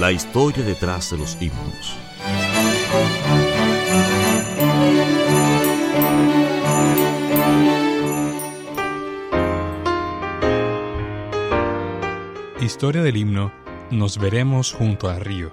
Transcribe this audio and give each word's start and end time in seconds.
La 0.00 0.10
historia 0.10 0.64
detrás 0.64 1.10
de 1.10 1.18
los 1.18 1.36
himnos. 1.40 1.96
Historia 12.60 13.02
del 13.02 13.16
himno 13.16 13.52
Nos 13.90 14.18
veremos 14.18 14.72
junto 14.72 15.08
al 15.08 15.20
río. 15.20 15.52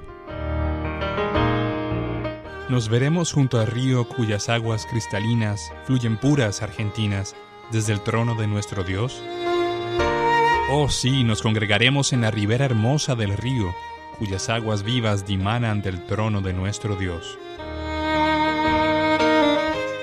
Nos 2.70 2.88
veremos 2.88 3.34
junto 3.34 3.60
al 3.60 3.68
río 3.68 4.08
cuyas 4.08 4.48
aguas 4.48 4.86
cristalinas 4.86 5.74
fluyen 5.86 6.18
puras 6.18 6.62
argentinas 6.62 7.36
desde 7.72 7.94
el 7.94 8.02
trono 8.02 8.36
de 8.36 8.48
nuestro 8.48 8.84
Dios. 8.84 9.22
Oh 10.72 10.88
sí, 10.88 11.24
nos 11.24 11.42
congregaremos 11.42 12.14
en 12.14 12.22
la 12.22 12.30
ribera 12.30 12.66
hermosa 12.66 13.16
del 13.16 13.36
río, 13.36 13.74
cuyas 14.20 14.50
aguas 14.50 14.84
vivas 14.84 15.26
dimanan 15.26 15.82
del 15.82 16.06
trono 16.06 16.42
de 16.42 16.54
nuestro 16.54 16.96
Dios. 16.96 17.40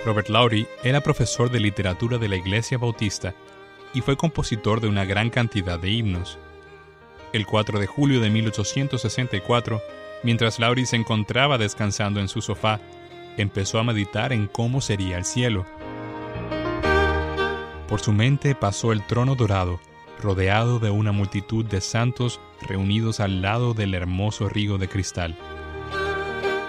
Robert 0.05 0.28
Lowry 0.28 0.67
era 0.83 1.03
profesor 1.03 1.53
de 1.53 1.61
literatura 1.61 2.19
de 2.19 2.28
la 2.28 2.34
Iglesia 2.34 2.78
Bautista 2.78 3.33
y 3.94 4.00
fue 4.00 4.17
compositor 4.17 4.81
de 4.81 4.89
una 4.89 5.05
gran 5.05 5.31
cantidad 5.31 5.78
de 5.78 5.91
himnos. 5.91 6.37
El 7.33 7.47
4 7.47 7.78
de 7.78 7.87
julio 7.87 8.20
de 8.20 8.31
1864, 8.31 9.81
mientras 10.25 10.59
Lowry 10.59 10.84
se 10.84 10.97
encontraba 10.97 11.59
descansando 11.59 12.19
en 12.19 12.27
su 12.27 12.42
sofá, 12.42 12.81
empezó 13.37 13.78
a 13.78 13.84
meditar 13.84 14.33
en 14.33 14.48
cómo 14.48 14.81
sería 14.81 15.17
el 15.17 15.25
cielo. 15.25 15.64
Por 17.87 18.00
su 18.00 18.12
mente 18.12 18.56
pasó 18.56 18.91
el 18.91 19.06
trono 19.06 19.37
dorado, 19.37 19.78
rodeado 20.20 20.78
de 20.78 20.91
una 20.91 21.12
multitud 21.12 21.64
de 21.64 21.81
santos 21.81 22.41
reunidos 22.67 23.20
al 23.20 23.42
lado 23.42 23.75
del 23.75 23.95
hermoso 23.95 24.48
río 24.48 24.78
de 24.78 24.89
cristal. 24.89 25.36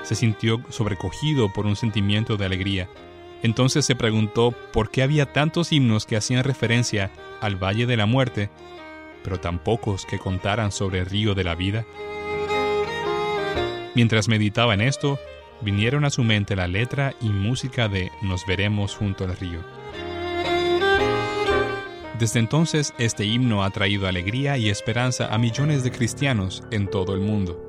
Se 0.03 0.15
sintió 0.15 0.61
sobrecogido 0.69 1.51
por 1.51 1.65
un 1.65 1.75
sentimiento 1.75 2.37
de 2.37 2.45
alegría. 2.45 2.89
Entonces 3.43 3.85
se 3.85 3.95
preguntó 3.95 4.53
por 4.73 4.89
qué 4.89 5.03
había 5.03 5.31
tantos 5.31 5.71
himnos 5.71 6.05
que 6.05 6.17
hacían 6.17 6.43
referencia 6.43 7.11
al 7.41 7.55
Valle 7.55 7.85
de 7.85 7.97
la 7.97 8.05
Muerte, 8.05 8.49
pero 9.23 9.39
tan 9.39 9.59
pocos 9.59 10.05
que 10.05 10.19
contaran 10.19 10.71
sobre 10.71 10.99
el 10.99 11.05
río 11.05 11.35
de 11.35 11.43
la 11.43 11.55
vida. 11.55 11.85
Mientras 13.95 14.27
meditaba 14.27 14.73
en 14.73 14.81
esto, 14.81 15.19
vinieron 15.61 16.05
a 16.05 16.09
su 16.09 16.23
mente 16.23 16.55
la 16.55 16.67
letra 16.67 17.15
y 17.21 17.29
música 17.29 17.87
de 17.87 18.11
Nos 18.21 18.45
veremos 18.45 18.95
junto 18.95 19.23
al 19.23 19.35
río. 19.35 19.59
Desde 22.19 22.39
entonces, 22.39 22.93
este 22.97 23.25
himno 23.25 23.63
ha 23.63 23.69
traído 23.69 24.07
alegría 24.07 24.57
y 24.57 24.69
esperanza 24.69 25.31
a 25.31 25.37
millones 25.37 25.83
de 25.83 25.91
cristianos 25.91 26.63
en 26.71 26.89
todo 26.89 27.13
el 27.13 27.21
mundo. 27.21 27.63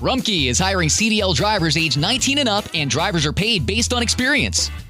Rumkey 0.00 0.48
is 0.48 0.58
hiring 0.58 0.88
CDL 0.88 1.34
drivers 1.34 1.76
age 1.76 1.96
19 1.96 2.38
and 2.38 2.48
up, 2.48 2.64
and 2.74 2.90
drivers 2.90 3.26
are 3.26 3.34
paid 3.34 3.66
based 3.66 3.92
on 3.92 4.02
experience. 4.02 4.70